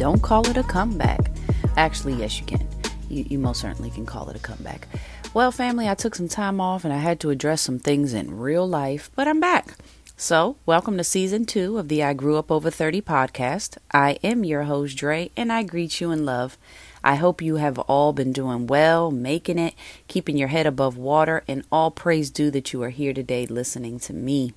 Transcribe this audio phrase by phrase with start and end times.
[0.00, 1.30] don't call it a comeback.
[1.76, 2.66] Actually, yes, you can.
[3.10, 4.88] You, you most certainly can call it a comeback.
[5.34, 8.38] Well, family, I took some time off and I had to address some things in
[8.38, 9.76] real life, but I'm back.
[10.16, 13.76] So, welcome to season two of the I Grew Up Over 30 podcast.
[13.92, 16.56] I am your host, Dre, and I greet you in love.
[17.04, 19.74] I hope you have all been doing well, making it,
[20.08, 23.98] keeping your head above water, and all praise due that you are here today listening
[24.00, 24.54] to me.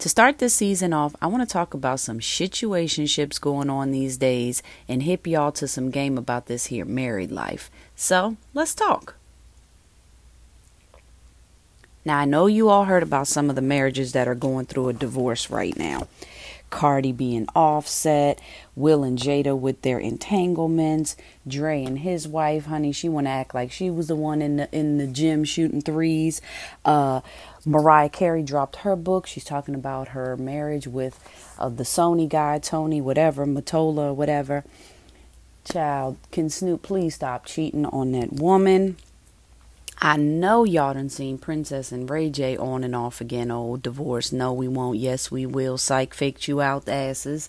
[0.00, 4.18] To start this season off, I want to talk about some situationships going on these
[4.18, 7.70] days and hip y'all to some game about this here married life.
[7.94, 9.14] So, let's talk.
[12.04, 14.90] Now, I know you all heard about some of the marriages that are going through
[14.90, 16.06] a divorce right now.
[16.76, 18.38] Cardi B and Offset,
[18.74, 21.16] Will and Jada with their entanglements,
[21.48, 24.68] Dre and his wife, honey, she wanna act like she was the one in the
[24.76, 26.42] in the gym shooting threes.
[26.84, 27.22] Uh
[27.64, 29.26] Mariah Carey dropped her book.
[29.26, 31.18] She's talking about her marriage with
[31.58, 34.62] uh, the Sony guy, Tony, whatever, Mottola, whatever.
[35.64, 38.98] Child, can Snoop please stop cheating on that woman?
[39.98, 43.50] I know y'all done seen Princess and Ray J on and off again.
[43.50, 44.30] Oh, divorce.
[44.30, 44.98] No, we won't.
[44.98, 45.78] Yes, we will.
[45.78, 47.48] Psych faked you out, asses.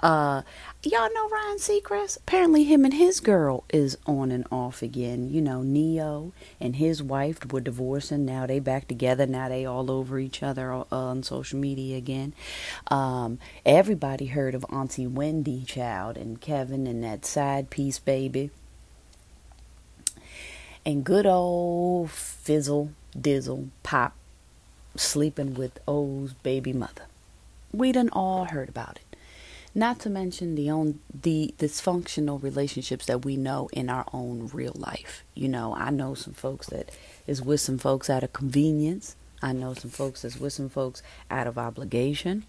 [0.00, 0.42] Uh,
[0.82, 2.18] y'all know Ryan Seacrest?
[2.18, 5.30] Apparently, him and his girl is on and off again.
[5.30, 8.24] You know, Ne-Yo and his wife were divorcing.
[8.24, 9.24] Now they back together.
[9.24, 12.34] Now they all over each other uh, on social media again.
[12.88, 18.50] Um, everybody heard of Auntie Wendy Child and Kevin and that side piece baby.
[20.86, 24.14] And good old Fizzle Dizzle Pop
[24.96, 27.04] sleeping with O's baby mother.
[27.72, 29.16] We done all heard about it.
[29.74, 34.74] Not to mention the own the dysfunctional relationships that we know in our own real
[34.76, 35.24] life.
[35.34, 36.90] You know, I know some folks that
[37.26, 39.16] is with some folks out of convenience.
[39.42, 42.44] I know some folks that's with some folks out of obligation.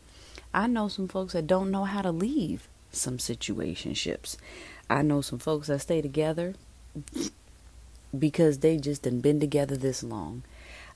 [0.54, 4.36] I know some folks that don't know how to leave some situationships.
[4.90, 6.54] I know some folks that stay together
[8.20, 10.44] because they just done been together this long.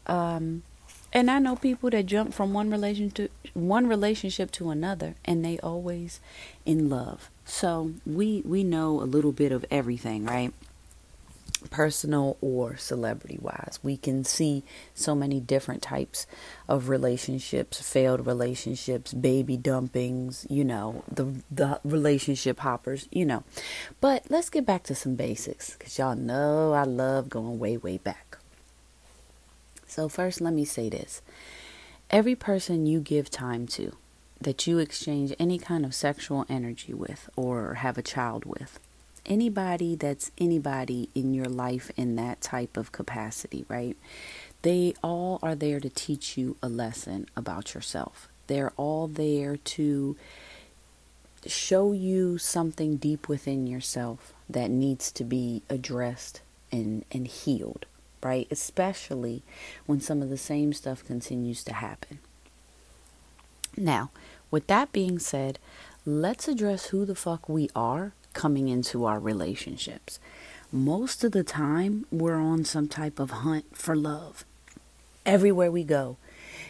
[0.08, 0.64] Um,
[1.12, 5.44] and I know people that jump from one relation to one relationship to another and
[5.44, 6.20] they always
[6.66, 7.30] in love.
[7.46, 10.54] So we we know a little bit of everything, right?
[11.70, 13.80] Personal or celebrity wise.
[13.84, 16.26] We can see so many different types
[16.68, 23.44] of relationships, failed relationships, baby dumpings, you know, the the relationship hoppers, you know.
[24.00, 27.98] But let's get back to some basics cuz y'all know I love going way way
[27.98, 28.38] back.
[29.86, 31.22] So, first, let me say this
[32.10, 33.96] every person you give time to,
[34.40, 38.80] that you exchange any kind of sexual energy with or have a child with,
[39.30, 43.96] anybody that's anybody in your life in that type of capacity, right?
[44.62, 48.28] They all are there to teach you a lesson about yourself.
[48.48, 50.18] They're all there to
[51.46, 56.42] show you something deep within yourself that needs to be addressed
[56.72, 57.86] and, and healed
[58.22, 58.48] right?
[58.52, 59.44] Especially
[59.86, 62.20] when some of the same stuff continues to happen.
[63.78, 64.12] Now,
[64.52, 65.60] with that being said,
[66.06, 70.20] let's address who the fuck we are coming into our relationships.
[70.72, 74.46] Most of the time, we're on some type of hunt for love.
[75.26, 76.18] Everywhere we go.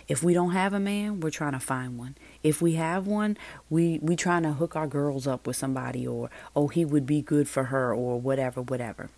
[0.07, 2.15] If we don't have a man, we're trying to find one.
[2.41, 3.37] If we have one,
[3.69, 7.21] we we trying to hook our girls up with somebody or oh he would be
[7.21, 9.09] good for her or whatever whatever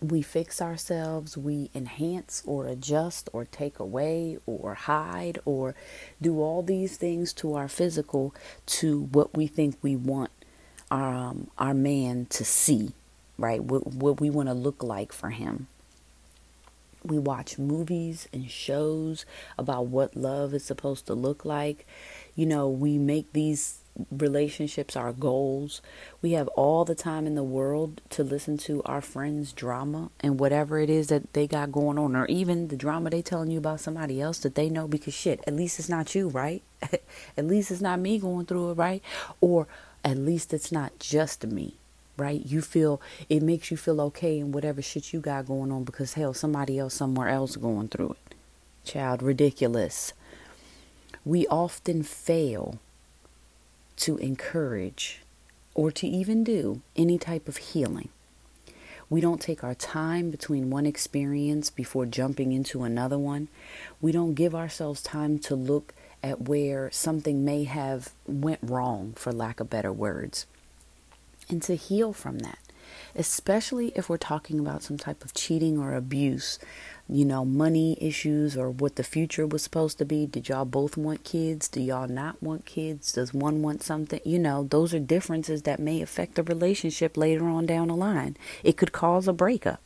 [0.00, 5.74] we fix ourselves, we enhance or adjust or take away or hide or
[6.20, 8.34] do all these things to our physical
[8.66, 10.30] to what we think we want
[10.90, 12.92] our um, our man to see,
[13.38, 13.62] right?
[13.62, 15.68] What what we want to look like for him.
[17.02, 19.24] We watch movies and shows
[19.56, 21.86] about what love is supposed to look like.
[22.34, 23.80] You know, we make these
[24.10, 25.82] relationships, our goals.
[26.22, 30.38] We have all the time in the world to listen to our friends' drama and
[30.38, 33.58] whatever it is that they got going on, or even the drama they telling you
[33.58, 36.62] about somebody else that they know because shit, at least it's not you, right?
[37.36, 39.02] at least it's not me going through it, right?
[39.40, 39.66] Or
[40.04, 41.74] at least it's not just me,
[42.16, 42.44] right?
[42.44, 46.14] You feel it makes you feel okay in whatever shit you got going on because
[46.14, 48.34] hell, somebody else somewhere else going through it.
[48.84, 50.12] Child, ridiculous.
[51.24, 52.78] We often fail
[53.96, 55.20] to encourage
[55.74, 58.08] or to even do any type of healing.
[59.10, 63.48] We don't take our time between one experience before jumping into another one.
[64.00, 69.32] We don't give ourselves time to look at where something may have went wrong for
[69.32, 70.46] lack of better words
[71.48, 72.58] and to heal from that.
[73.14, 76.58] especially if we're talking about some type of cheating or abuse,
[77.08, 80.26] you know, money issues or what the future was supposed to be.
[80.26, 81.68] Did y'all both want kids?
[81.68, 83.12] Do y'all not want kids?
[83.12, 84.20] Does one want something?
[84.24, 88.36] You know, those are differences that may affect the relationship later on down the line.
[88.62, 89.80] It could cause a breakup.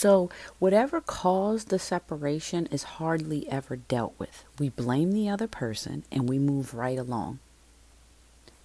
[0.00, 0.30] So,
[0.60, 4.44] whatever caused the separation is hardly ever dealt with.
[4.56, 7.40] We blame the other person and we move right along.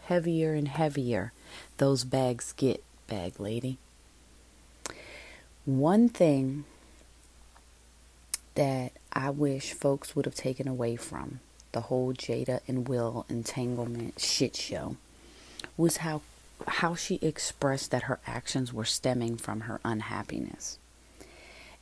[0.04, 1.34] Heavier and heavier
[1.78, 3.80] those bags get, bag lady.
[5.66, 6.66] One thing
[8.54, 11.40] that I wish folks would have taken away from
[11.72, 14.98] the whole Jada and Will entanglement shit show
[15.78, 16.22] was how
[16.68, 20.78] how she expressed that her actions were stemming from her unhappiness.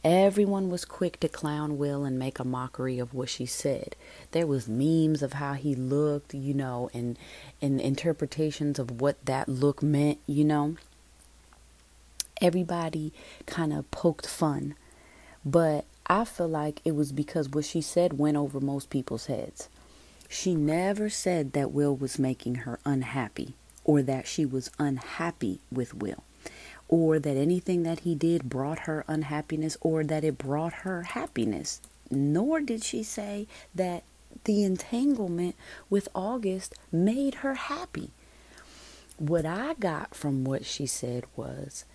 [0.03, 3.95] Everyone was quick to clown Will and make a mockery of what she said.
[4.31, 7.19] There was memes of how he looked, you know, and
[7.61, 10.75] and interpretations of what that look meant, you know.
[12.41, 13.13] Everybody
[13.45, 14.73] kind of poked fun.
[15.45, 19.69] But I feel like it was because what she said went over most people's heads.
[20.27, 23.53] She never said that Will was making her unhappy
[23.83, 26.23] or that she was unhappy with Will
[26.91, 31.81] or that anything that he did brought her unhappiness or that it brought her happiness.
[32.11, 34.03] Nor did she say that
[34.43, 35.55] the entanglement
[35.89, 38.11] with August made her happy.
[39.17, 41.85] What I got from what she said was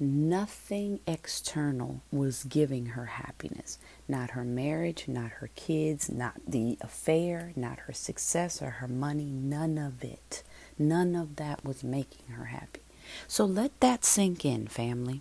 [0.00, 3.78] nothing external was giving her happiness.
[4.08, 9.24] Not her marriage, not her kids, not the affair, not her success or her money.
[9.24, 10.42] None of it.
[10.78, 12.80] None of that was making her happy.
[13.28, 15.20] So let that sink in, family.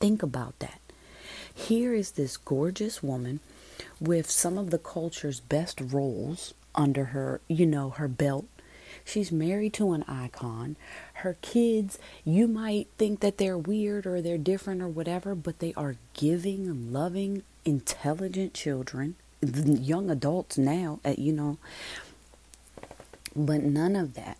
[0.00, 0.80] Think about that.
[1.54, 3.40] Here is this gorgeous woman
[4.00, 8.46] with some of the culture's best roles under her, you know, her belt.
[9.04, 10.76] She's married to an icon.
[11.14, 15.74] Her kids, you might think that they're weird or they're different or whatever, but they
[15.74, 21.58] are giving, loving, intelligent children, young adults now, uh, you know.
[23.34, 24.38] But none of that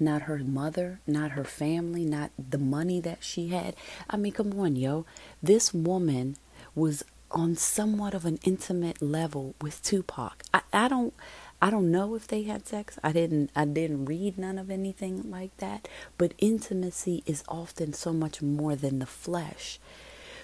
[0.00, 3.74] not her mother, not her family, not the money that she had.
[4.08, 5.06] I mean, come on, yo.
[5.42, 6.36] This woman
[6.74, 10.42] was on somewhat of an intimate level with Tupac.
[10.54, 11.14] I, I don't
[11.60, 12.98] I don't know if they had sex.
[13.02, 18.12] I didn't I didn't read none of anything like that, but intimacy is often so
[18.12, 19.78] much more than the flesh.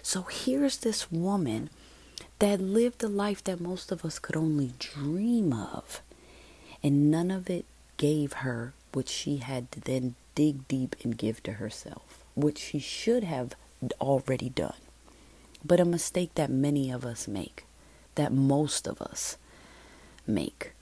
[0.03, 1.71] So here's this woman
[2.39, 6.03] that lived a life that most of us could only dream of.
[6.83, 7.65] And none of it
[7.97, 12.79] gave her which she had to then dig deep and give to herself, which she
[12.79, 13.55] should have
[14.01, 14.75] already done.
[15.65, 17.65] But a mistake that many of us make,
[18.15, 19.37] that most of us
[20.27, 20.73] make.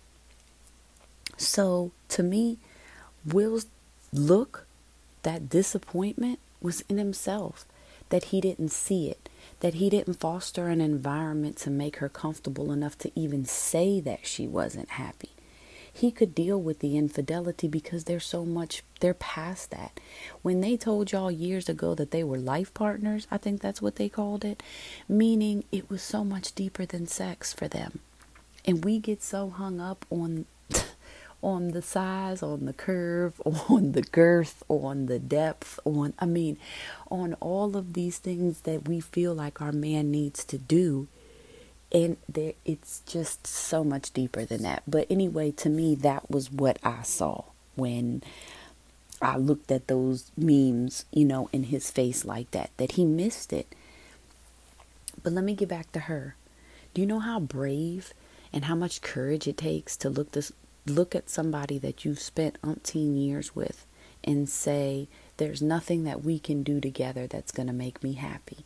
[1.37, 2.59] So to me,
[3.25, 3.67] Will's
[4.13, 4.67] look,
[5.23, 7.65] that disappointment was in himself,
[8.11, 9.29] that he didn't see it,
[9.61, 14.27] that he didn't foster an environment to make her comfortable enough to even say that
[14.27, 15.31] she wasn't happy
[15.93, 19.99] he could deal with the infidelity because they're so much they're past that.
[20.43, 23.97] When they told y'all years ago that they were life partners i think that's what
[23.97, 24.63] they called it
[25.09, 28.01] meaning it was so much deeper than sex for them.
[28.65, 30.47] And we get so hung up on
[31.43, 36.57] on the size on the curve on the girth on the depth on i mean
[37.11, 41.09] on all of these things that we feel like our man needs to do
[41.93, 44.83] and there it's just so much deeper than that.
[44.89, 47.45] But anyway to me that was what i saw
[47.77, 48.23] when
[49.21, 53.53] i looked at those memes you know in his face like that that he missed
[53.53, 53.75] it.
[55.23, 56.35] But let me get back to her.
[56.95, 58.13] Do you know how brave
[58.53, 60.53] and how much courage it takes to look this
[60.87, 63.87] look at somebody that you've spent umpteen years with
[64.25, 68.65] and say there's nothing that we can do together that's going to make me happy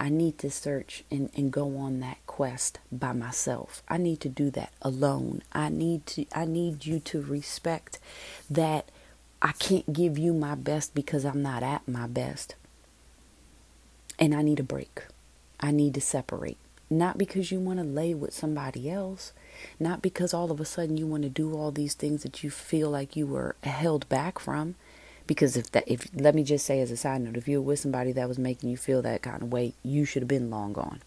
[0.00, 3.82] I need to search and, and go on that quest by myself.
[3.86, 5.42] I need to do that alone.
[5.52, 7.98] I need to I need you to respect
[8.48, 8.90] that
[9.42, 12.54] I can't give you my best because I'm not at my best.
[14.18, 15.02] And I need a break.
[15.60, 16.56] I need to separate.
[16.88, 19.32] Not because you want to lay with somebody else,
[19.78, 22.50] not because all of a sudden you want to do all these things that you
[22.50, 24.76] feel like you were held back from
[25.30, 27.68] because if that if let me just say as a side note if you were
[27.68, 30.50] with somebody that was making you feel that kind of way you should have been
[30.50, 31.00] long gone.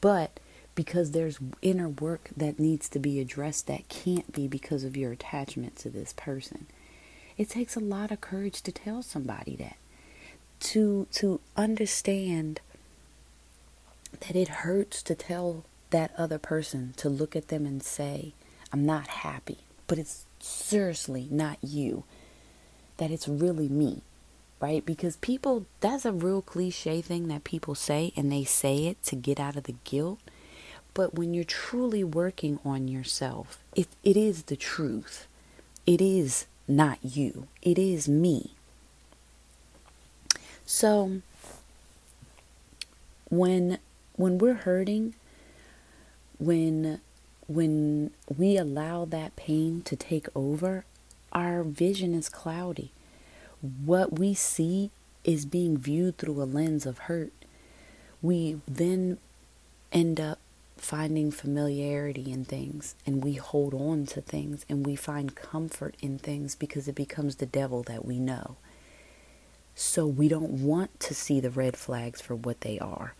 [0.00, 0.40] But
[0.74, 5.12] because there's inner work that needs to be addressed that can't be because of your
[5.12, 6.66] attachment to this person
[7.38, 9.76] it takes a lot of courage to tell somebody that
[10.58, 12.60] to to understand
[14.18, 18.32] that it hurts to tell that other person to look at them and say
[18.72, 22.02] i'm not happy but it's seriously not you
[22.96, 24.02] that it's really me,
[24.60, 24.84] right?
[24.84, 29.16] Because people, that's a real cliche thing that people say, and they say it to
[29.16, 30.20] get out of the guilt.
[30.94, 35.26] But when you're truly working on yourself, it, it is the truth.
[35.86, 38.52] It is not you, it is me.
[40.66, 41.20] So,
[43.28, 43.78] when
[44.16, 45.14] when we're hurting,
[46.38, 47.00] when
[47.46, 50.84] when we allow that pain to take over,
[51.34, 52.92] our vision is cloudy.
[53.60, 54.90] What we see
[55.24, 57.32] is being viewed through a lens of hurt.
[58.22, 59.18] We then
[59.92, 60.38] end up
[60.76, 66.18] finding familiarity in things and we hold on to things and we find comfort in
[66.18, 68.56] things because it becomes the devil that we know.
[69.74, 73.14] So we don't want to see the red flags for what they are.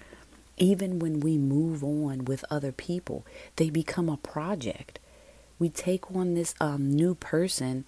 [0.56, 3.24] Even when we move on with other people,
[3.56, 4.98] they become a project.
[5.58, 7.84] We take on this um, new person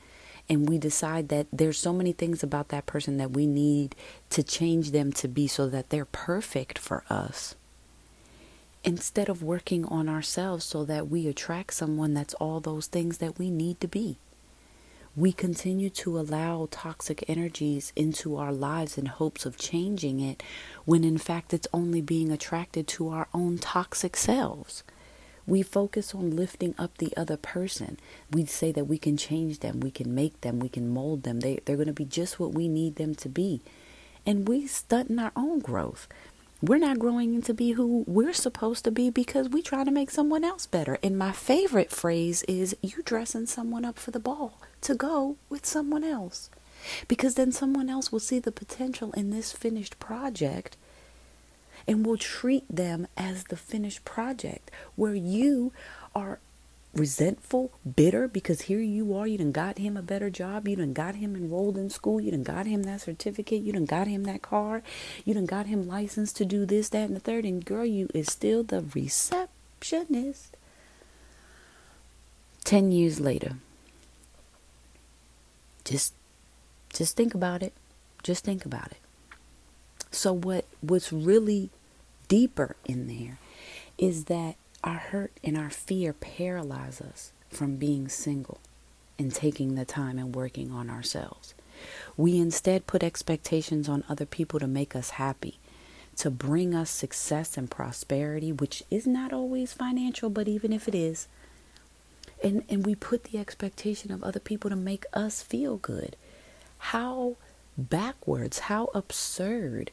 [0.48, 3.94] and we decide that there's so many things about that person that we need
[4.30, 7.54] to change them to be so that they're perfect for us.
[8.84, 13.38] Instead of working on ourselves so that we attract someone that's all those things that
[13.38, 14.18] we need to be
[15.16, 20.42] we continue to allow toxic energies into our lives in hopes of changing it
[20.84, 24.84] when in fact it's only being attracted to our own toxic selves.
[25.46, 27.98] We focus on lifting up the other person.
[28.30, 31.40] We say that we can change them, we can make them, we can mold them.
[31.40, 33.62] They, they're going to be just what we need them to be.
[34.24, 36.08] And we stunt in our own growth.
[36.62, 40.10] We're not growing into be who we're supposed to be because we try to make
[40.10, 40.98] someone else better.
[41.02, 45.66] And my favorite phrase is you dressing someone up for the ball to go with
[45.66, 46.50] someone else.
[47.08, 50.76] Because then someone else will see the potential in this finished project
[51.88, 55.72] and will treat them as the finished project where you
[56.14, 56.40] are
[56.96, 60.94] resentful, bitter, because here you are, you done got him a better job, you done
[60.94, 64.24] got him enrolled in school, you done got him that certificate, you done got him
[64.24, 64.82] that car,
[65.24, 68.08] you done got him licensed to do this, that, and the third, and girl, you
[68.14, 70.56] is still the receptionist.
[72.64, 73.56] Ten years later,
[75.84, 76.14] just
[76.92, 77.72] just think about it.
[78.24, 78.98] Just think about it.
[80.10, 81.70] So what what's really
[82.28, 83.38] deeper in there
[83.98, 88.60] is that our hurt and our fear paralyze us from being single
[89.18, 91.54] and taking the time and working on ourselves.
[92.16, 95.58] We instead put expectations on other people to make us happy,
[96.16, 100.94] to bring us success and prosperity, which is not always financial, but even if it
[100.94, 101.28] is,
[102.42, 106.16] and and we put the expectation of other people to make us feel good
[106.78, 107.36] how
[107.78, 109.90] backwards how absurd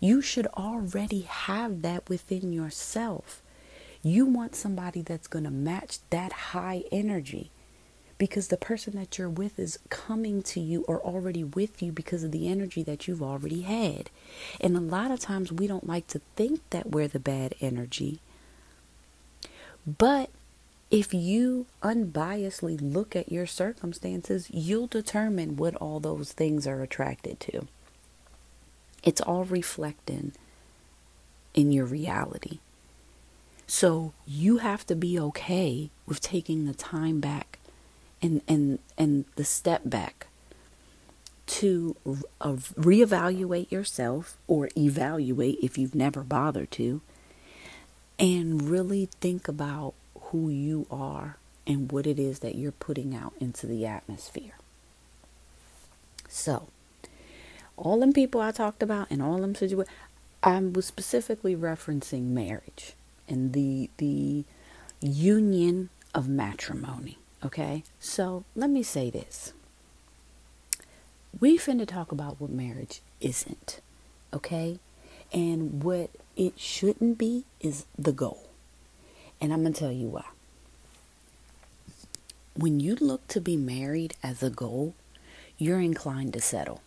[0.00, 3.42] you should already have that within yourself
[4.06, 7.50] you want somebody that's going to match that high energy
[8.18, 12.22] because the person that you're with is coming to you or already with you because
[12.22, 14.08] of the energy that you've already had.
[14.60, 18.20] And a lot of times we don't like to think that we're the bad energy.
[19.86, 20.30] But
[20.90, 27.40] if you unbiasedly look at your circumstances, you'll determine what all those things are attracted
[27.40, 27.66] to.
[29.06, 30.32] It's all reflecting
[31.54, 32.58] in your reality.
[33.66, 37.58] So you have to be okay with taking the time back
[38.20, 40.26] and and and the step back
[41.46, 41.96] to
[42.40, 47.00] uh, reevaluate yourself or evaluate if you've never bothered to
[48.18, 51.36] and really think about who you are
[51.66, 54.54] and what it is that you're putting out into the atmosphere.
[56.28, 56.68] So,
[57.76, 59.94] all them people I talked about and all them situations,
[60.42, 62.94] I was specifically referencing marriage
[63.28, 64.44] and the the
[65.00, 67.18] union of matrimony.
[67.44, 69.52] Okay, so let me say this:
[71.40, 73.80] we finna talk about what marriage isn't.
[74.32, 74.78] Okay,
[75.32, 78.48] and what it shouldn't be is the goal.
[79.40, 80.24] And I'm to tell you why.
[82.54, 84.94] When you look to be married as a goal,
[85.58, 86.80] you're inclined to settle.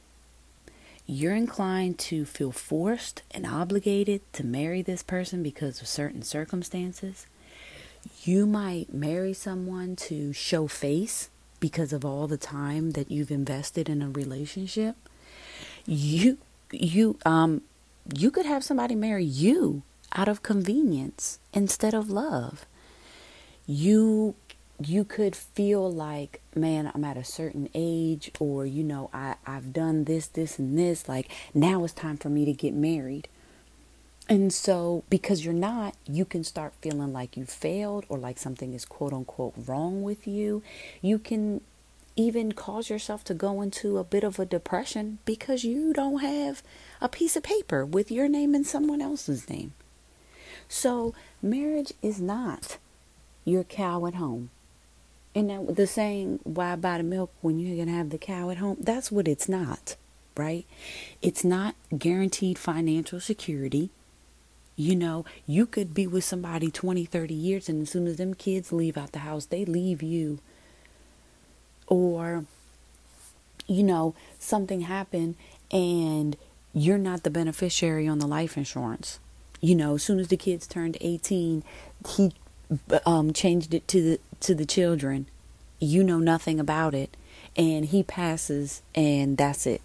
[1.12, 7.25] You're inclined to feel forced and obligated to marry this person because of certain circumstances.
[8.22, 13.89] You might marry someone to show face because of all the time that you've invested
[13.89, 14.96] in a relationship.
[15.88, 16.38] You
[16.72, 17.63] you um
[18.16, 19.82] you could have somebody marry you
[20.13, 22.68] out of convenience instead of love.
[23.66, 24.36] You
[24.79, 29.74] you could feel like, man, I'm at a certain age, or you know, I, I've
[29.74, 33.27] done this, this, and this, like now it's time for me to get married.
[34.29, 38.74] And so, because you're not, you can start feeling like you failed or like something
[38.74, 40.62] is quote unquote wrong with you.
[41.01, 41.62] You can
[42.15, 46.62] even cause yourself to go into a bit of a depression because you don't have
[47.01, 49.74] a piece of paper with your name and someone else's name.
[50.67, 52.77] So, marriage is not
[53.45, 54.51] your cow at home.
[55.39, 58.50] And that, the saying, why buy the milk when you're going to have the cow
[58.50, 58.75] at home?
[58.77, 59.96] That's what it's not,
[60.36, 60.65] right?
[61.22, 63.89] It's not guaranteed financial security.
[64.75, 68.34] You know, you could be with somebody 20, 30 years, and as soon as them
[68.34, 70.39] kids leave out the house, they leave you.
[71.88, 72.43] Or,
[73.65, 75.36] you know, something happened
[75.72, 76.36] and
[76.74, 79.19] you're not the beneficiary on the life insurance.
[79.62, 81.63] You know, as soon as the kids turned 18,
[82.10, 82.34] he
[83.05, 85.27] um, changed it to the to the children.
[85.79, 87.15] You know nothing about it,
[87.55, 89.81] and he passes, and that's it.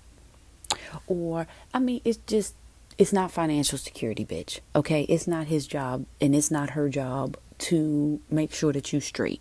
[1.07, 2.55] Or I mean, it's just
[2.99, 4.61] it's not financial security, bitch.
[4.75, 9.01] Okay, it's not his job, and it's not her job to make sure that you
[9.01, 9.41] straight.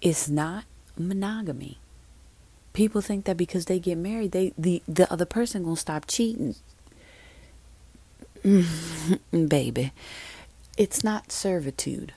[0.00, 0.64] It's not
[0.98, 1.78] monogamy.
[2.72, 6.54] People think that because they get married, they the the other person gonna stop cheating.
[9.30, 9.92] Baby,
[10.76, 12.12] it's not servitude.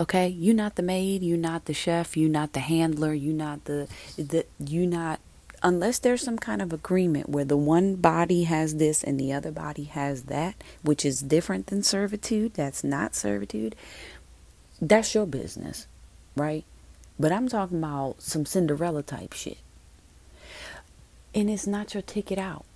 [0.00, 3.64] Okay, you're not the maid, you're not the chef, you're not the handler, you're not
[3.66, 5.20] the the you not
[5.64, 9.50] unless there's some kind of agreement where the one body has this and the other
[9.50, 13.74] body has that, which is different than servitude, that's not servitude.
[14.80, 15.86] That's your business,
[16.36, 16.64] right?
[17.18, 19.58] But I'm talking about some Cinderella type shit.
[21.34, 22.66] And it's not your ticket out.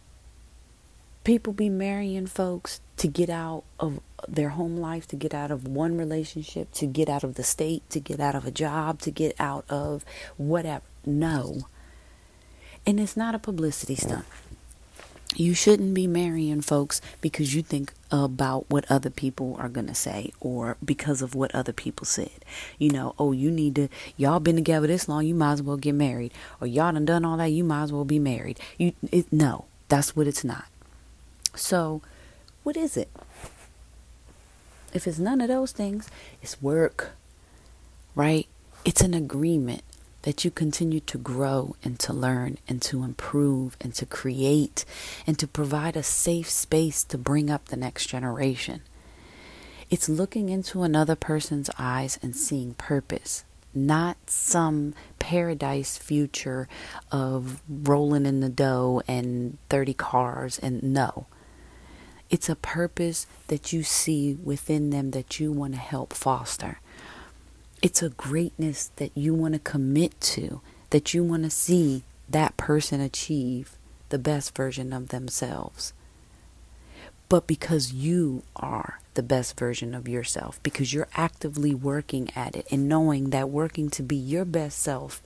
[1.24, 5.66] People be marrying folks to get out of their home life, to get out of
[5.66, 9.10] one relationship, to get out of the state, to get out of a job, to
[9.10, 10.04] get out of
[10.36, 10.84] whatever.
[11.06, 11.68] No.
[12.84, 14.24] And it's not a publicity stunt.
[15.36, 19.94] You shouldn't be marrying folks because you think about what other people are going to
[19.94, 22.44] say or because of what other people said.
[22.78, 25.76] You know, oh, you need to, y'all been together this long, you might as well
[25.76, 26.32] get married.
[26.60, 28.58] Or y'all done done all that, you might as well be married.
[28.78, 30.64] You, it, no, that's what it's not.
[31.54, 32.02] So,
[32.68, 33.08] what is it?
[34.92, 36.10] If it's none of those things,
[36.42, 37.12] it's work,
[38.14, 38.46] right?
[38.84, 39.80] It's an agreement
[40.20, 44.84] that you continue to grow and to learn and to improve and to create
[45.26, 48.82] and to provide a safe space to bring up the next generation.
[49.88, 56.68] It's looking into another person's eyes and seeing purpose, not some paradise future
[57.10, 61.24] of rolling in the dough and 30 cars and no.
[62.30, 66.80] It's a purpose that you see within them that you want to help foster.
[67.80, 70.60] It's a greatness that you want to commit to,
[70.90, 73.76] that you want to see that person achieve
[74.10, 75.92] the best version of themselves.
[77.28, 82.66] But because you are the best version of yourself, because you're actively working at it
[82.70, 85.22] and knowing that working to be your best self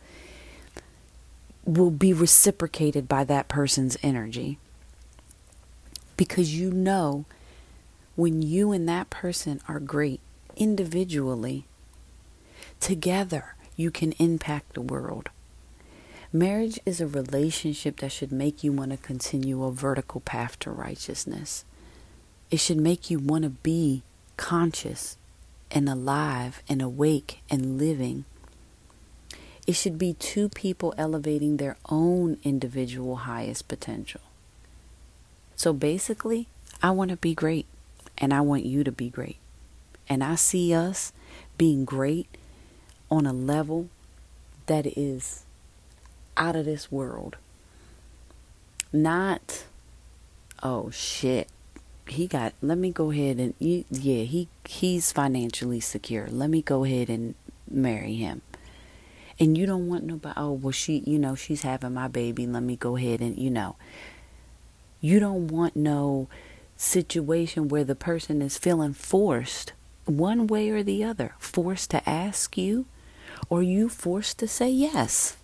[1.64, 4.58] will be reciprocated by that person's energy
[6.22, 7.24] because you know
[8.14, 10.20] when you and that person are great
[10.54, 11.64] individually,
[12.78, 15.30] together you can impact the world.
[16.32, 20.70] Marriage is a relationship that should make you want to continue a vertical path to
[20.70, 21.64] righteousness.
[22.52, 24.04] It should make you want to be
[24.37, 25.16] conscious
[25.72, 28.26] and alive and awake and living.
[29.66, 34.20] It should be two people elevating their own individual highest potential.
[35.62, 36.48] So basically,
[36.83, 37.66] I want to be great
[38.18, 39.37] and I want you to be great.
[40.09, 41.12] And I see us
[41.57, 42.27] being great
[43.09, 43.88] on a level
[44.66, 45.44] that is
[46.37, 47.37] out of this world.
[48.92, 49.66] Not,
[50.64, 51.46] oh shit,
[52.09, 56.27] he got, let me go ahead and, yeah, he he's financially secure.
[56.27, 57.37] Let me go ahead and
[57.70, 58.42] marry him.
[59.38, 62.48] And you don't want nobody, oh, well, she, you know, she's having my baby.
[62.48, 63.77] Let me go ahead and, you know,
[65.02, 66.28] you don't want no
[66.76, 69.72] situation where the person is feeling forced
[70.06, 72.86] one way or the other, forced to ask you,
[73.50, 75.36] or you forced to say yes.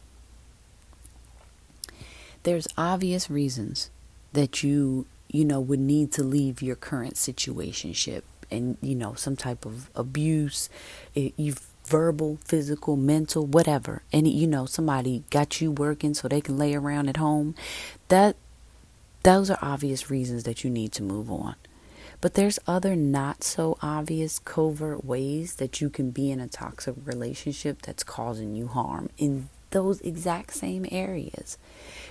[2.44, 3.90] There's obvious reasons
[4.32, 9.36] that you, you know, would need to leave your current situationship and, you know, some
[9.36, 10.70] type of abuse,
[11.14, 14.02] eh, you've verbal, physical, mental, whatever.
[14.12, 17.54] And you know, somebody got you working so they can lay around at home.
[18.08, 18.36] That
[19.22, 21.56] those are obvious reasons that you need to move on.
[22.20, 26.96] But there's other not so obvious covert ways that you can be in a toxic
[27.04, 31.58] relationship that's causing you harm in those exact same areas.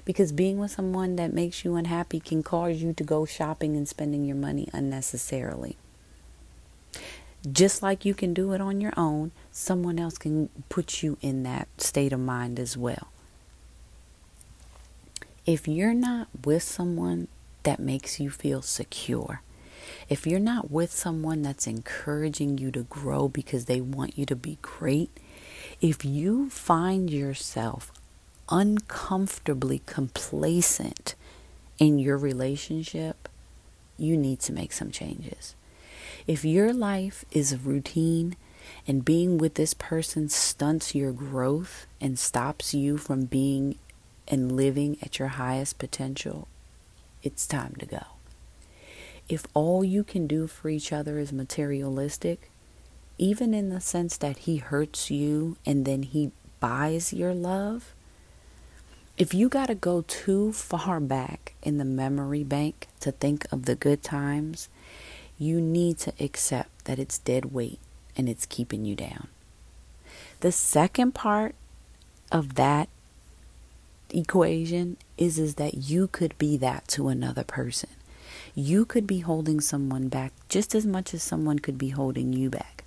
[0.05, 3.87] Because being with someone that makes you unhappy can cause you to go shopping and
[3.87, 5.75] spending your money unnecessarily.
[7.51, 11.43] just like you can do it on your own, someone else can put you in
[11.43, 13.07] that state of mind as well.
[15.47, 17.29] If you're not with someone
[17.63, 19.41] that makes you feel secure,
[20.09, 24.35] if you're not with someone that's encouraging you to grow because they want you to
[24.35, 25.09] be great,
[25.79, 27.93] if you find yourself
[28.49, 31.15] uncomfortably complacent
[31.79, 33.29] in your relationship,
[33.97, 35.55] you need to make some changes.
[36.27, 38.35] If your life is a routine
[38.85, 43.77] and being with this person stunts your growth and stops you from being
[44.27, 46.47] and living at your highest potential,
[47.23, 48.03] it's time to go.
[49.29, 52.49] If all you can do for each other is materialistic,
[53.17, 57.93] even in the sense that he hurts you and then he buys your love,
[59.17, 63.65] if you got to go too far back in the memory bank to think of
[63.65, 64.69] the good times,
[65.39, 67.79] you need to accept that it's dead weight
[68.15, 69.27] and it's keeping you down.
[70.39, 71.55] The second part
[72.31, 72.89] of that
[74.09, 77.89] equation is is that you could be that to another person.
[78.55, 82.49] You could be holding someone back just as much as someone could be holding you
[82.49, 82.83] back.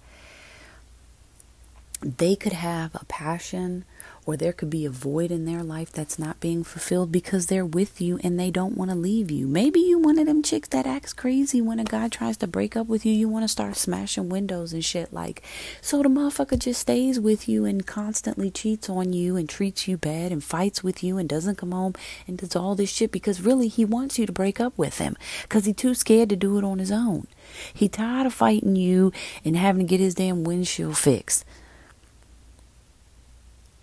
[2.02, 3.84] They could have a passion
[4.24, 7.64] or there could be a void in their life that's not being fulfilled because they're
[7.64, 9.46] with you and they don't want to leave you.
[9.46, 12.74] Maybe you one of them chicks that acts crazy when a guy tries to break
[12.74, 13.12] up with you.
[13.12, 15.42] You want to start smashing windows and shit like
[15.82, 19.98] so the motherfucker just stays with you and constantly cheats on you and treats you
[19.98, 21.94] bad and fights with you and doesn't come home
[22.26, 25.16] and does all this shit because really he wants you to break up with him
[25.42, 27.26] because he's too scared to do it on his own.
[27.74, 29.12] He tired of fighting you
[29.44, 31.44] and having to get his damn windshield fixed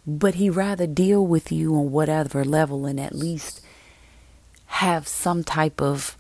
[0.07, 3.61] but he rather deal with you on whatever level and at least
[4.67, 6.17] have some type of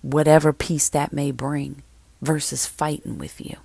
[0.00, 1.82] whatever peace that may bring
[2.22, 3.56] versus fighting with you.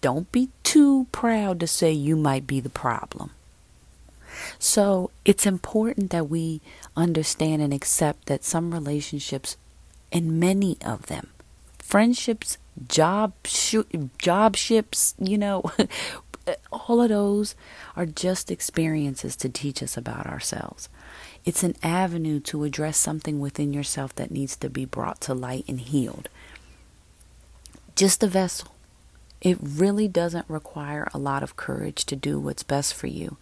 [0.00, 3.30] Don't be too proud to say you might be the problem.
[4.58, 6.60] So it's important that we
[6.96, 9.56] understand and accept that some relationships,
[10.12, 11.28] and many of them,
[11.78, 12.58] friendships,
[12.88, 13.76] job, sh-
[14.18, 15.62] job ships, you know,
[16.70, 17.54] all of those
[17.96, 20.88] are just experiences to teach us about ourselves.
[21.44, 25.64] It's an avenue to address something within yourself that needs to be brought to light
[25.68, 26.28] and healed.
[27.96, 28.74] Just a vessel.
[29.40, 33.36] It really doesn't require a lot of courage to do what's best for you.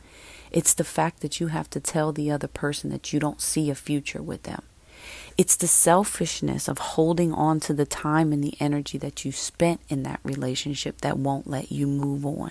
[0.50, 3.70] It's the fact that you have to tell the other person that you don't see
[3.70, 4.62] a future with them.
[5.38, 9.80] It's the selfishness of holding on to the time and the energy that you spent
[9.88, 12.50] in that relationship that won't let you move on.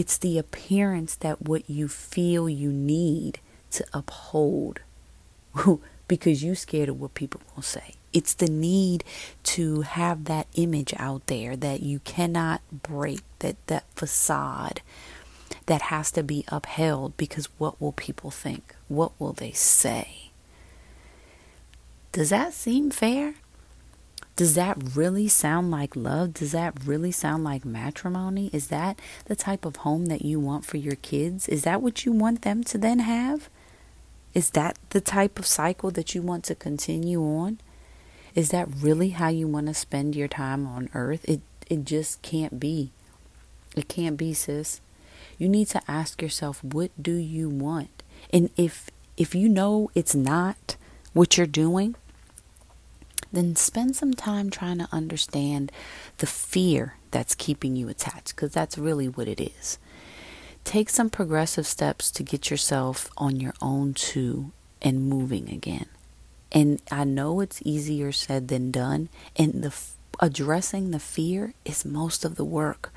[0.00, 3.38] It's the appearance that what you feel you need
[3.72, 4.80] to uphold
[6.08, 7.96] because you're scared of what people will say.
[8.10, 9.04] It's the need
[9.42, 14.80] to have that image out there that you cannot break, that that facade
[15.66, 18.74] that has to be upheld because what will people think?
[18.88, 20.30] What will they say?
[22.12, 23.34] Does that seem fair?
[24.40, 26.32] Does that really sound like love?
[26.32, 28.48] Does that really sound like matrimony?
[28.54, 31.46] Is that the type of home that you want for your kids?
[31.46, 33.50] Is that what you want them to then have?
[34.32, 37.60] Is that the type of cycle that you want to continue on?
[38.34, 41.28] Is that really how you want to spend your time on earth?
[41.28, 42.92] It it just can't be.
[43.76, 44.80] It can't be, sis.
[45.36, 48.02] You need to ask yourself, what do you want?
[48.32, 50.76] And if if you know it's not
[51.12, 51.94] what you're doing,
[53.32, 55.70] then spend some time trying to understand
[56.18, 59.78] the fear that's keeping you attached, because that's really what it is.
[60.64, 65.86] Take some progressive steps to get yourself on your own too and moving again.
[66.52, 69.74] And I know it's easier said than done, and the
[70.20, 72.92] addressing the fear is most of the work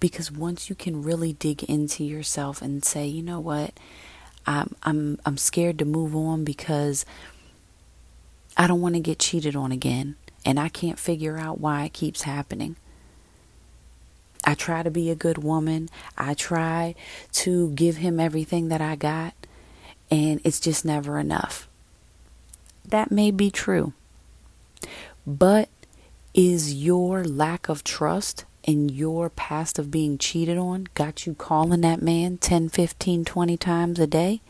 [0.00, 3.72] because once you can really dig into yourself and say, you know what,
[4.46, 7.04] I'm I'm I'm scared to move on because
[8.58, 11.92] I don't want to get cheated on again, and I can't figure out why it
[11.92, 12.74] keeps happening.
[14.44, 15.88] I try to be a good woman.
[16.16, 16.96] I try
[17.32, 19.34] to give him everything that I got,
[20.10, 21.68] and it's just never enough.
[22.84, 23.92] That may be true.
[25.24, 25.68] But
[26.34, 31.82] is your lack of trust and your past of being cheated on got you calling
[31.82, 34.40] that man 10, 15, 20 times a day?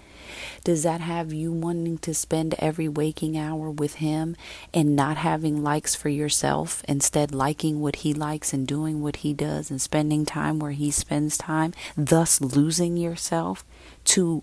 [0.64, 4.36] Does that have you wanting to spend every waking hour with him
[4.72, 9.32] and not having likes for yourself, instead liking what he likes and doing what he
[9.32, 13.64] does and spending time where he spends time, thus losing yourself
[14.04, 14.42] to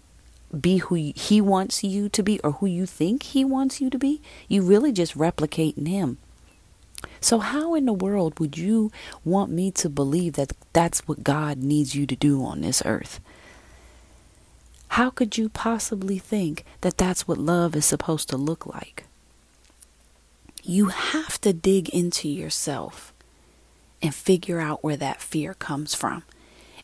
[0.60, 3.98] be who he wants you to be or who you think he wants you to
[3.98, 4.22] be?
[4.48, 6.18] You really just replicating him.
[7.20, 8.92] So, how in the world would you
[9.24, 13.20] want me to believe that that's what God needs you to do on this earth?
[14.96, 19.04] How could you possibly think that that's what love is supposed to look like?
[20.64, 23.12] You have to dig into yourself
[24.02, 26.24] and figure out where that fear comes from.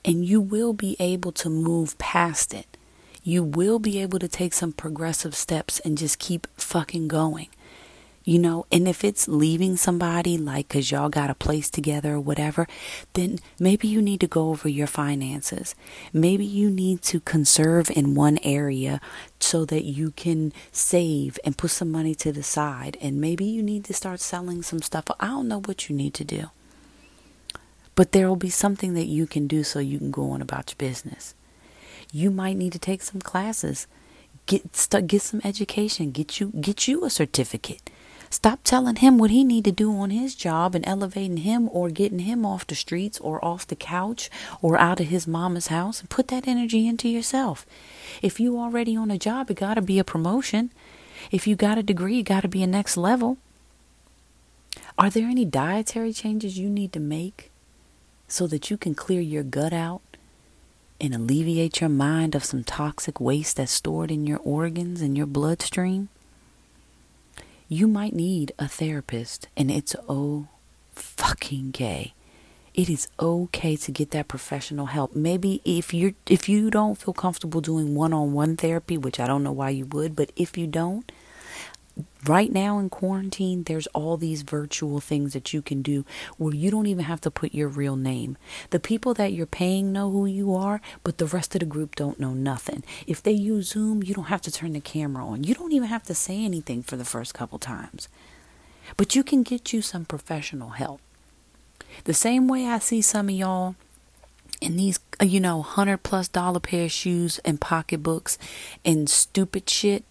[0.04, 2.76] And you will be able to move past it.
[3.24, 7.48] You will be able to take some progressive steps and just keep fucking going
[8.24, 12.20] you know and if it's leaving somebody like because y'all got a place together or
[12.20, 12.68] whatever
[13.14, 15.76] then maybe you need to go over your finances.
[16.14, 19.02] Maybe you need to conserve in one area
[19.40, 22.98] so that you can save and put some money to the side.
[23.02, 25.06] And maybe you need to start selling some stuff.
[25.20, 26.50] I don't know what you need to do.
[27.96, 30.72] But there will be something that you can do so you can go on about
[30.72, 31.36] your business.
[32.12, 33.88] You might need to take some classes.
[34.46, 36.12] Get start, get some education.
[36.12, 37.90] Get you get you a certificate
[38.32, 41.90] Stop telling him what he need to do on his job and elevating him or
[41.90, 44.30] getting him off the streets or off the couch
[44.62, 47.66] or out of his mama's house and put that energy into yourself.
[48.22, 50.72] If you already on a job, it got to be a promotion.
[51.30, 53.38] If you got a degree, it got to be a next level.
[54.98, 57.52] Are there any dietary changes you need to make
[58.30, 60.02] so that you can clear your gut out
[61.02, 65.26] and alleviate your mind of some toxic waste that's stored in your organs and your
[65.28, 66.08] bloodstream?
[67.72, 70.50] You might need a therapist, and it's oh
[70.92, 72.14] fucking gay.
[72.74, 75.16] It is okay to get that professional help.
[75.16, 79.54] Maybe if you're, if you don't feel comfortable doing one-on-one therapy, which I don't know
[79.54, 81.10] why you would, but if you don't,
[82.26, 86.06] right now in quarantine, there's all these virtual things that you can do
[86.38, 88.38] where you don't even have to put your real name.
[88.70, 91.96] The people that you're paying know who you are, but the rest of the group
[91.96, 92.84] don't know nothing.
[93.08, 95.44] If they use Zoom, you don't have to turn the camera on.
[95.44, 98.08] You don't even have to say anything for the first couple times.
[98.98, 101.02] But you can get you some professional help.
[102.04, 103.76] The same way I see some of y'all
[104.62, 108.38] in these, uh, you know, hundred plus dollar pair of shoes and pocketbooks
[108.86, 110.06] and stupid shit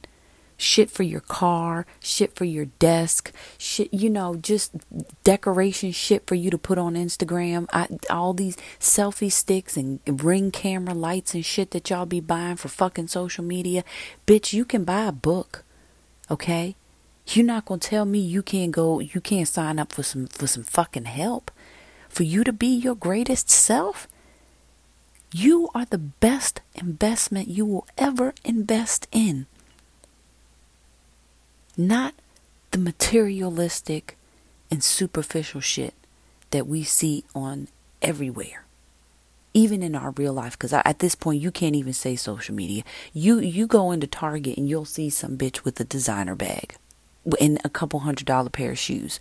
[0.60, 4.72] shit for your car, shit for your desk, shit, you know, just
[5.24, 7.66] decoration shit for you to put on Instagram.
[7.72, 12.56] I, all these selfie sticks and ring camera lights and shit that y'all be buying
[12.56, 13.84] for fucking social media.
[14.26, 15.64] Bitch, you can buy a book.
[16.30, 16.76] Okay?
[17.26, 20.46] You're not to tell me you can't go, you can't sign up for some for
[20.46, 21.50] some fucking help
[22.08, 24.08] for you to be your greatest self.
[25.32, 29.46] You are the best investment you will ever invest in
[31.88, 32.14] not
[32.70, 34.16] the materialistic
[34.70, 35.94] and superficial shit
[36.50, 37.68] that we see on
[38.02, 38.64] everywhere
[39.52, 40.52] even in our real life.
[40.52, 42.82] Because at this point you can't even say social media.
[43.12, 46.76] You you go into target and you'll see some bitch with a designer bag
[47.38, 49.20] and a couple hundred dollar pair of shoes.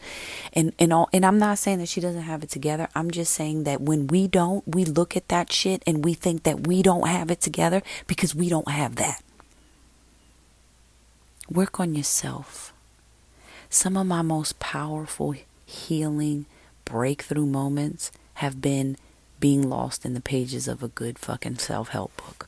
[0.53, 2.87] And and all and i'm not saying that she doesn't have it together.
[2.95, 6.43] I'm just saying that when we don't we look at that shit and we think
[6.43, 9.21] that we don't have it together because we don't have that
[11.49, 12.73] Work on yourself.
[13.71, 15.33] Some of my most powerful
[15.65, 16.45] healing
[16.85, 18.97] breakthrough moments have been
[19.39, 22.47] being lost in the pages of a good fucking self help book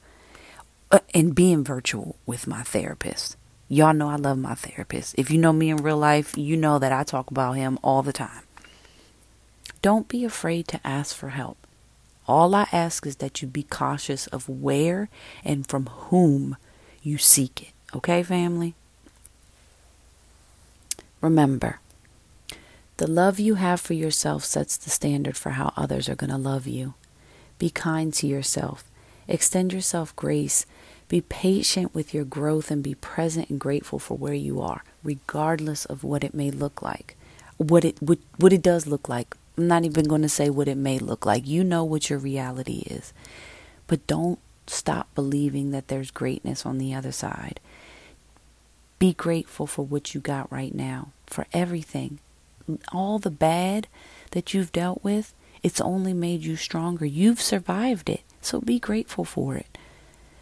[0.91, 3.37] uh, and being virtual with my therapist.
[3.67, 5.15] Y'all know I love my therapist.
[5.17, 8.03] If you know me in real life, you know that I talk about him all
[8.03, 8.43] the time.
[9.81, 11.57] Don't be afraid to ask for help.
[12.27, 15.09] All I ask is that you be cautious of where
[15.43, 16.55] and from whom
[17.01, 17.69] you seek it.
[17.95, 18.75] Okay, family?
[21.21, 21.79] Remember,
[22.97, 26.37] the love you have for yourself sets the standard for how others are going to
[26.37, 26.95] love you.
[27.57, 28.83] Be kind to yourself.
[29.27, 30.65] Extend yourself grace.
[31.07, 35.85] Be patient with your growth and be present and grateful for where you are, regardless
[35.85, 37.15] of what it may look like.
[37.57, 39.35] What it what, what it does look like.
[39.57, 41.47] I'm not even going to say what it may look like.
[41.47, 43.13] You know what your reality is.
[43.87, 47.59] But don't stop believing that there's greatness on the other side.
[49.01, 52.19] Be grateful for what you got right now, for everything.
[52.91, 53.87] All the bad
[54.29, 55.33] that you've dealt with,
[55.63, 57.07] it's only made you stronger.
[57.07, 59.75] You've survived it, so be grateful for it.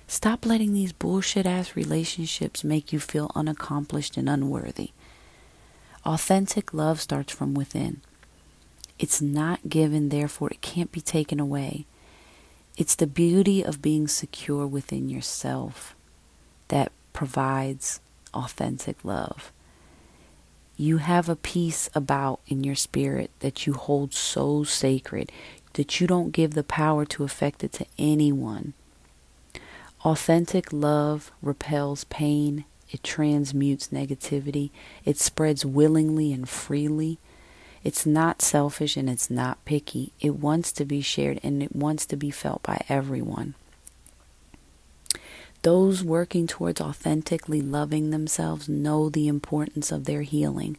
[0.08, 4.92] Stop letting these bullshit ass relationships make you feel unaccomplished and unworthy.
[6.06, 8.02] Authentic love starts from within.
[9.00, 11.86] It's not given, therefore, it can't be taken away.
[12.76, 15.96] It's the beauty of being secure within yourself
[16.68, 18.02] that provides
[18.34, 19.52] authentic love.
[20.78, 25.32] You have a peace about in your spirit that you hold so sacred
[25.74, 28.74] that you don't give the power to affect it to anyone.
[30.06, 34.72] Authentic love repels pain, it transmutes negativity,
[35.04, 37.20] it spreads willingly and freely.
[37.84, 40.12] It's not selfish and it's not picky.
[40.20, 43.56] It wants to be shared and it wants to be felt by everyone.
[45.62, 50.78] Those working towards authentically loving themselves know the importance of their healing.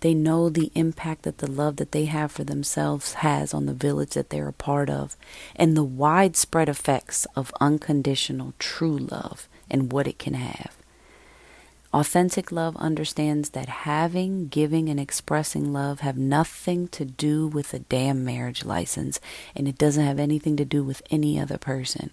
[0.00, 3.74] They know the impact that the love that they have for themselves has on the
[3.74, 5.16] village that they're a part of,
[5.54, 10.76] and the widespread effects of unconditional, true love and what it can have.
[11.92, 17.78] Authentic love understands that having, giving, and expressing love have nothing to do with a
[17.78, 19.18] damn marriage license,
[19.54, 22.10] and it doesn't have anything to do with any other person.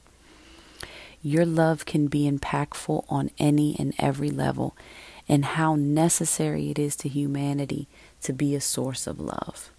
[1.26, 4.76] Your love can be impactful on any and every level,
[5.30, 7.88] and how necessary it is to humanity
[8.24, 9.72] to be a source of love.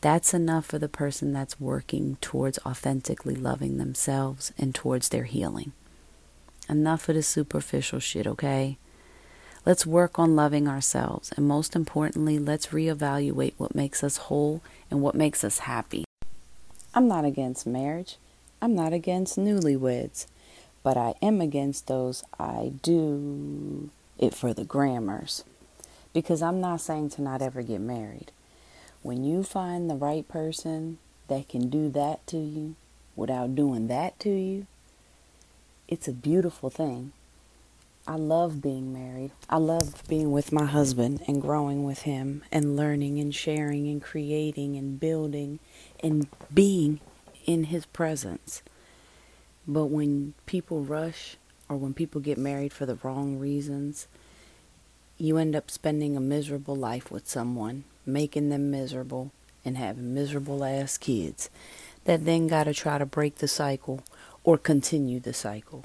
[0.00, 5.72] That's enough for the person that's working towards authentically loving themselves and towards their healing.
[6.66, 8.78] Enough of the superficial shit, okay?
[9.66, 15.02] Let's work on loving ourselves, and most importantly, let's reevaluate what makes us whole and
[15.02, 16.04] what makes us happy.
[16.94, 18.16] I'm not against marriage.
[18.62, 20.26] I'm not against newlyweds,
[20.84, 25.42] but I am against those I do it for the grammars.
[26.12, 28.30] Because I'm not saying to not ever get married.
[29.02, 32.76] When you find the right person that can do that to you
[33.16, 34.68] without doing that to you,
[35.88, 37.12] it's a beautiful thing.
[38.06, 39.32] I love being married.
[39.50, 44.00] I love being with my husband and growing with him and learning and sharing and
[44.00, 45.58] creating and building
[46.00, 47.00] and being
[47.46, 48.62] in his presence.
[49.66, 51.36] But when people rush
[51.68, 54.06] or when people get married for the wrong reasons,
[55.18, 59.30] you end up spending a miserable life with someone, making them miserable,
[59.64, 61.48] and having miserable ass kids
[62.04, 64.02] that then got to try to break the cycle
[64.42, 65.84] or continue the cycle.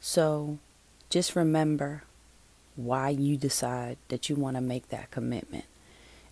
[0.00, 0.58] So
[1.10, 2.04] just remember
[2.76, 5.64] why you decide that you want to make that commitment.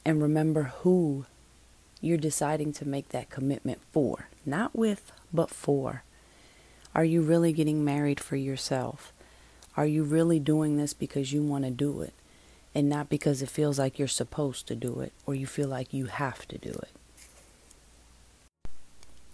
[0.04, 1.26] And remember who
[2.02, 4.28] you're deciding to make that commitment for.
[4.44, 6.02] Not with, but for.
[6.94, 9.14] Are you really getting married for yourself?
[9.76, 12.12] Are you really doing this because you want to do it
[12.74, 15.94] and not because it feels like you're supposed to do it or you feel like
[15.94, 16.90] you have to do it?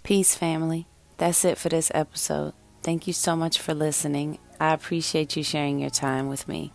[0.04, 0.86] Peace, family.
[1.16, 2.52] That's it for this episode.
[2.82, 4.38] Thank you so much for listening.
[4.60, 6.72] I appreciate you sharing your time with me.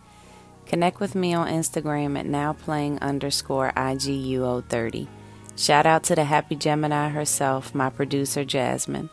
[0.66, 5.08] Connect with me on Instagram at nowplaying underscore IGUO30.
[5.56, 9.08] Shout out to the happy Gemini herself, my producer Jasmine.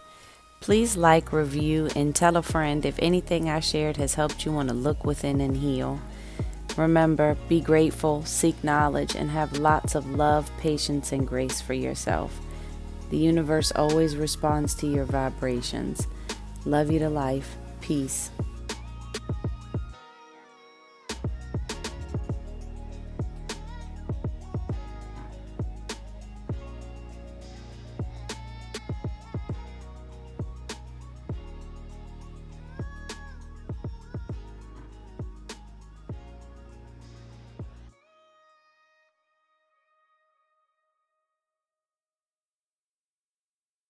[0.60, 4.69] Please like, review, and tell a friend if anything I shared has helped you want
[4.69, 5.99] to look within and heal.
[6.77, 12.39] Remember, be grateful, seek knowledge, and have lots of love, patience, and grace for yourself.
[13.12, 16.08] The universe always responds to your vibrations.
[16.65, 17.56] Love you to life.
[17.82, 18.32] Peace.